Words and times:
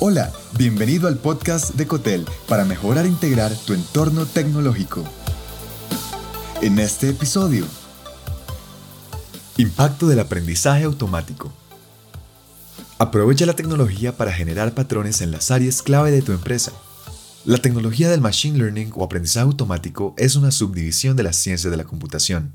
Hola, 0.00 0.32
bienvenido 0.56 1.08
al 1.08 1.18
podcast 1.18 1.74
de 1.74 1.88
Cotel 1.88 2.24
para 2.46 2.64
mejorar 2.64 3.04
e 3.04 3.08
integrar 3.08 3.52
tu 3.66 3.74
entorno 3.74 4.26
tecnológico. 4.26 5.02
En 6.62 6.78
este 6.78 7.08
episodio, 7.08 7.64
Impacto 9.56 10.06
del 10.06 10.20
aprendizaje 10.20 10.84
automático. 10.84 11.52
Aprovecha 13.00 13.44
la 13.44 13.56
tecnología 13.56 14.16
para 14.16 14.32
generar 14.32 14.72
patrones 14.72 15.20
en 15.20 15.32
las 15.32 15.50
áreas 15.50 15.82
clave 15.82 16.12
de 16.12 16.22
tu 16.22 16.30
empresa. 16.30 16.70
La 17.44 17.58
tecnología 17.58 18.08
del 18.08 18.20
Machine 18.20 18.56
Learning 18.56 18.92
o 18.94 19.02
aprendizaje 19.02 19.46
automático 19.46 20.14
es 20.16 20.36
una 20.36 20.52
subdivisión 20.52 21.16
de 21.16 21.24
la 21.24 21.32
ciencia 21.32 21.70
de 21.70 21.76
la 21.76 21.82
computación. 21.82 22.54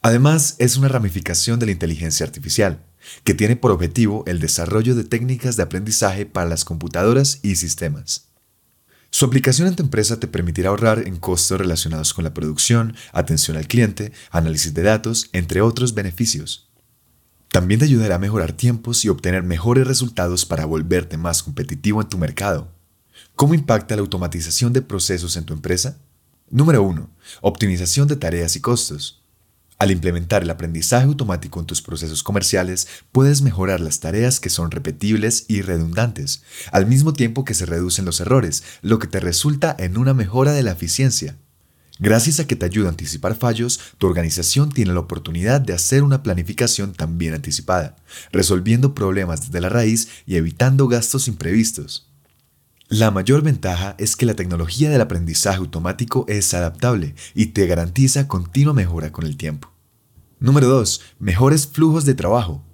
Además, 0.00 0.54
es 0.58 0.76
una 0.76 0.86
ramificación 0.86 1.58
de 1.58 1.66
la 1.66 1.72
inteligencia 1.72 2.24
artificial 2.24 2.84
que 3.24 3.34
tiene 3.34 3.56
por 3.56 3.70
objetivo 3.70 4.24
el 4.26 4.40
desarrollo 4.40 4.94
de 4.94 5.04
técnicas 5.04 5.56
de 5.56 5.62
aprendizaje 5.62 6.26
para 6.26 6.48
las 6.48 6.64
computadoras 6.64 7.40
y 7.42 7.56
sistemas. 7.56 8.28
Su 9.10 9.24
aplicación 9.24 9.68
en 9.68 9.76
tu 9.76 9.84
empresa 9.84 10.18
te 10.18 10.26
permitirá 10.26 10.70
ahorrar 10.70 11.06
en 11.06 11.16
costos 11.16 11.58
relacionados 11.58 12.12
con 12.12 12.24
la 12.24 12.34
producción, 12.34 12.96
atención 13.12 13.56
al 13.56 13.68
cliente, 13.68 14.12
análisis 14.30 14.74
de 14.74 14.82
datos, 14.82 15.30
entre 15.32 15.60
otros 15.60 15.94
beneficios. 15.94 16.68
También 17.52 17.78
te 17.78 17.86
ayudará 17.86 18.16
a 18.16 18.18
mejorar 18.18 18.52
tiempos 18.52 19.04
y 19.04 19.08
obtener 19.08 19.44
mejores 19.44 19.86
resultados 19.86 20.44
para 20.44 20.66
volverte 20.66 21.16
más 21.16 21.44
competitivo 21.44 22.02
en 22.02 22.08
tu 22.08 22.18
mercado. 22.18 22.72
¿Cómo 23.36 23.54
impacta 23.54 23.94
la 23.94 24.02
automatización 24.02 24.72
de 24.72 24.82
procesos 24.82 25.36
en 25.36 25.44
tu 25.44 25.54
empresa? 25.54 25.98
Número 26.50 26.82
1. 26.82 27.08
Optimización 27.40 28.08
de 28.08 28.16
tareas 28.16 28.56
y 28.56 28.60
costos. 28.60 29.23
Al 29.84 29.90
implementar 29.90 30.42
el 30.42 30.48
aprendizaje 30.48 31.04
automático 31.04 31.60
en 31.60 31.66
tus 31.66 31.82
procesos 31.82 32.22
comerciales, 32.22 32.88
puedes 33.12 33.42
mejorar 33.42 33.82
las 33.82 34.00
tareas 34.00 34.40
que 34.40 34.48
son 34.48 34.70
repetibles 34.70 35.44
y 35.46 35.60
redundantes, 35.60 36.42
al 36.72 36.86
mismo 36.86 37.12
tiempo 37.12 37.44
que 37.44 37.52
se 37.52 37.66
reducen 37.66 38.06
los 38.06 38.18
errores, 38.18 38.62
lo 38.80 38.98
que 38.98 39.08
te 39.08 39.20
resulta 39.20 39.76
en 39.78 39.98
una 39.98 40.14
mejora 40.14 40.52
de 40.52 40.62
la 40.62 40.70
eficiencia. 40.70 41.36
Gracias 41.98 42.40
a 42.40 42.46
que 42.46 42.56
te 42.56 42.64
ayuda 42.64 42.86
a 42.86 42.92
anticipar 42.92 43.34
fallos, 43.34 43.78
tu 43.98 44.06
organización 44.06 44.72
tiene 44.72 44.94
la 44.94 45.00
oportunidad 45.00 45.60
de 45.60 45.74
hacer 45.74 46.02
una 46.02 46.22
planificación 46.22 46.94
también 46.94 47.34
anticipada, 47.34 47.96
resolviendo 48.32 48.94
problemas 48.94 49.42
desde 49.42 49.60
la 49.60 49.68
raíz 49.68 50.08
y 50.24 50.36
evitando 50.36 50.88
gastos 50.88 51.28
imprevistos. 51.28 52.10
La 52.88 53.10
mayor 53.10 53.42
ventaja 53.42 53.96
es 53.98 54.16
que 54.16 54.24
la 54.24 54.32
tecnología 54.32 54.88
del 54.88 55.02
aprendizaje 55.02 55.58
automático 55.58 56.24
es 56.26 56.54
adaptable 56.54 57.14
y 57.34 57.48
te 57.48 57.66
garantiza 57.66 58.28
continua 58.28 58.72
mejora 58.72 59.12
con 59.12 59.26
el 59.26 59.36
tiempo. 59.36 59.73
Número 60.40 60.68
2. 60.68 61.00
Mejores 61.20 61.66
flujos 61.66 62.04
de 62.04 62.14
trabajo. 62.14 62.64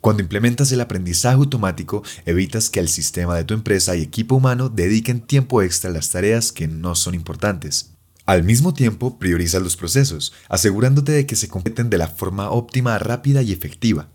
Cuando 0.00 0.22
implementas 0.22 0.70
el 0.70 0.80
aprendizaje 0.80 1.36
automático, 1.36 2.02
evitas 2.24 2.70
que 2.70 2.78
el 2.78 2.88
sistema 2.88 3.34
de 3.34 3.44
tu 3.44 3.54
empresa 3.54 3.96
y 3.96 4.02
equipo 4.02 4.36
humano 4.36 4.68
dediquen 4.68 5.20
tiempo 5.20 5.62
extra 5.62 5.90
a 5.90 5.92
las 5.92 6.10
tareas 6.10 6.52
que 6.52 6.68
no 6.68 6.94
son 6.94 7.14
importantes. 7.14 7.94
Al 8.26 8.44
mismo 8.44 8.74
tiempo, 8.74 9.18
priorizas 9.18 9.62
los 9.62 9.76
procesos, 9.76 10.34
asegurándote 10.48 11.12
de 11.12 11.26
que 11.26 11.34
se 11.34 11.48
completen 11.48 11.88
de 11.88 11.98
la 11.98 12.08
forma 12.08 12.50
óptima, 12.50 12.98
rápida 12.98 13.42
y 13.42 13.52
efectiva. 13.52 14.10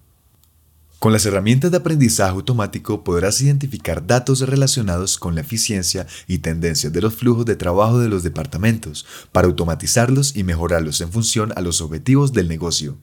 Con 1.03 1.11
las 1.11 1.25
herramientas 1.25 1.69
de 1.69 1.75
aprendizaje 1.75 2.31
automático 2.31 3.03
podrás 3.03 3.41
identificar 3.41 4.07
datos 4.07 4.39
relacionados 4.39 5.17
con 5.17 5.35
la 5.35 5.41
eficiencia 5.41 6.07
y 6.29 6.37
tendencias 6.37 6.93
de 6.93 7.01
los 7.01 7.13
flujos 7.13 7.45
de 7.45 7.57
trabajo 7.57 7.99
de 7.99 8.07
los 8.07 8.23
departamentos 8.23 9.05
para 9.33 9.49
automatizarlos 9.49 10.33
y 10.33 10.45
mejorarlos 10.45 11.01
en 11.01 11.11
función 11.11 11.51
a 11.57 11.61
los 11.61 11.81
objetivos 11.81 12.31
del 12.31 12.47
negocio. 12.47 12.97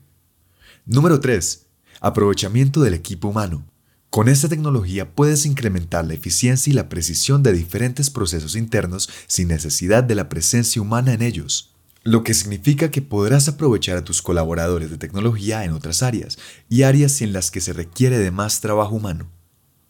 Número 0.87 1.19
3. 1.19 1.67
Aprovechamiento 1.99 2.81
del 2.81 2.95
equipo 2.95 3.27
humano. 3.27 3.67
Con 4.09 4.29
esta 4.29 4.49
tecnología 4.49 5.13
puedes 5.13 5.45
incrementar 5.45 6.03
la 6.03 6.15
eficiencia 6.15 6.71
y 6.71 6.73
la 6.73 6.89
precisión 6.89 7.43
de 7.43 7.53
diferentes 7.53 8.09
procesos 8.09 8.55
internos 8.55 9.11
sin 9.27 9.47
necesidad 9.47 10.03
de 10.03 10.15
la 10.15 10.27
presencia 10.27 10.81
humana 10.81 11.13
en 11.13 11.21
ellos 11.21 11.70
lo 12.03 12.23
que 12.23 12.33
significa 12.33 12.89
que 12.89 13.01
podrás 13.01 13.47
aprovechar 13.47 13.97
a 13.97 14.03
tus 14.03 14.21
colaboradores 14.21 14.89
de 14.89 14.97
tecnología 14.97 15.63
en 15.63 15.73
otras 15.73 16.01
áreas 16.01 16.37
y 16.67 16.83
áreas 16.83 17.21
en 17.21 17.33
las 17.33 17.51
que 17.51 17.61
se 17.61 17.73
requiere 17.73 18.17
de 18.17 18.31
más 18.31 18.59
trabajo 18.59 18.95
humano. 18.95 19.29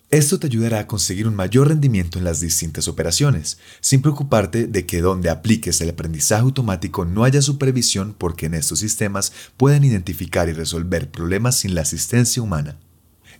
Esto 0.09 0.37
te 0.39 0.47
ayudará 0.47 0.79
a 0.79 0.87
conseguir 0.87 1.25
un 1.25 1.35
mayor 1.35 1.69
rendimiento 1.69 2.17
en 2.17 2.25
las 2.25 2.41
distintas 2.41 2.89
operaciones, 2.89 3.59
sin 3.79 4.01
preocuparte 4.01 4.67
de 4.67 4.85
que 4.85 4.99
donde 4.99 5.29
apliques 5.29 5.79
el 5.79 5.89
aprendizaje 5.89 6.41
automático 6.41 7.05
no 7.05 7.23
haya 7.23 7.41
supervisión 7.41 8.13
porque 8.17 8.47
en 8.47 8.55
estos 8.55 8.79
sistemas 8.79 9.31
pueden 9.55 9.85
identificar 9.85 10.49
y 10.49 10.51
resolver 10.51 11.09
problemas 11.09 11.59
sin 11.59 11.75
la 11.75 11.83
asistencia 11.83 12.43
humana. 12.43 12.77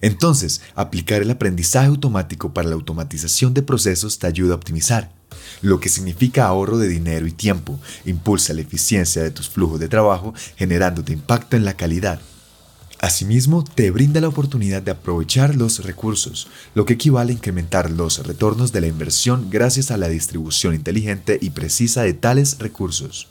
Entonces, 0.02 0.62
aplicar 0.76 1.22
el 1.22 1.32
aprendizaje 1.32 1.88
automático 1.88 2.54
para 2.54 2.70
la 2.70 2.76
automatización 2.76 3.54
de 3.54 3.62
procesos 3.62 4.20
te 4.20 4.28
ayuda 4.28 4.54
a 4.54 4.58
optimizar, 4.58 5.12
lo 5.62 5.80
que 5.80 5.90
significa 5.90 6.48
ahorro 6.48 6.78
de 6.78 6.88
dinero 6.88 7.28
y 7.28 7.32
tiempo, 7.32 7.80
impulsa 8.06 8.54
la 8.54 8.62
eficiencia 8.62 9.22
de 9.22 9.32
tus 9.32 9.50
flujos 9.50 9.80
de 9.80 9.90
trabajo, 9.90 10.34
generándote 10.56 11.14
impacto 11.14 11.56
en 11.56 11.66
la 11.66 11.76
calidad. 11.76 12.20
Asimismo, 13.00 13.64
te 13.64 13.90
brinda 13.90 14.22
la 14.22 14.28
oportunidad 14.28 14.84
de 14.84 14.92
aprovechar 14.92 15.56
los 15.56 15.84
recursos, 15.84 16.48
lo 16.76 16.86
que 16.86 16.94
equivale 16.94 17.32
a 17.32 17.36
incrementar 17.36 17.90
los 17.90 18.26
retornos 18.26 18.72
de 18.72 18.82
la 18.82 18.88
inversión 18.88 19.50
gracias 19.50 19.90
a 19.90 19.98
la 19.98 20.08
distribución 20.08 20.76
inteligente 20.76 21.40
y 21.42 21.50
precisa 21.50 22.04
de 22.04 22.14
tales 22.14 22.60
recursos. 22.60 23.28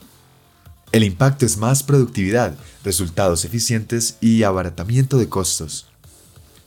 El 0.91 1.05
impacto 1.05 1.45
es 1.45 1.55
más 1.55 1.83
productividad, 1.83 2.53
resultados 2.83 3.45
eficientes 3.45 4.17
y 4.19 4.43
abaratamiento 4.43 5.17
de 5.17 5.29
costos. 5.29 5.90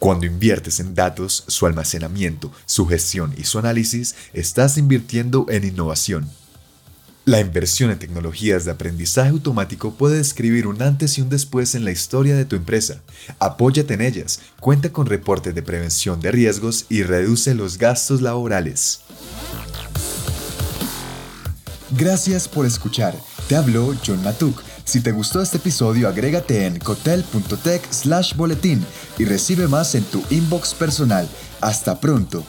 Cuando 0.05 0.27
inviertes 0.27 0.81
en 0.81 0.95
datos, 0.95 1.45
su 1.47 1.65
almacenamiento, 1.65 2.53
su 2.67 2.87
gestión 2.87 3.35
y 3.39 3.45
su 3.45 3.59
análisis, 3.59 4.15
estás 4.35 4.77
invirtiendo 4.77 5.47
en 5.49 5.65
innovación. 5.65 6.29
La 7.25 7.41
inversión 7.41 7.91
en 7.91 7.99
tecnologías 7.99 8.67
de 8.67 8.73
aprendizaje 8.73 9.31
automático 9.31 9.95
puede 9.95 10.19
describir 10.19 10.67
un 10.67 10.83
antes 10.83 11.17
y 11.17 11.23
un 11.23 11.31
después 11.31 11.75
en 11.75 11.87
la 11.87 11.91
historia 11.91 12.37
de 12.37 12.45
tu 12.45 12.55
empresa. 12.55 13.01
Apóyate 13.39 13.95
en 13.95 14.03
ellas, 14.03 14.41
cuenta 14.61 14.93
con 14.93 15.07
reportes 15.07 15.55
de 15.55 15.63
prevención 15.63 16.21
de 16.21 16.33
riesgos 16.33 16.85
y 16.91 17.03
reduce 17.03 17.55
los 17.55 17.79
gastos 17.79 18.21
laborales. 18.21 19.01
Gracias 21.93 22.47
por 22.47 22.67
escuchar. 22.67 23.19
Te 23.49 23.57
habló 23.57 23.95
John 24.07 24.23
Matuk 24.23 24.61
si 24.85 25.01
te 25.01 25.13
gustó 25.13 25.41
este 25.41 25.57
episodio, 25.57 26.09
agrégate 26.09 26.67
en 26.67 26.79
cotel.tech 26.79 27.83
slash 27.91 28.35
boletín 28.37 28.85
y 29.19 29.25
recibe 29.25 29.67
más 29.67 29.95
en 29.95 30.05
tu 30.05 30.23
inbox 30.31 30.75
personal. 30.75 31.29
Hasta 31.61 32.01
pronto. 32.01 32.45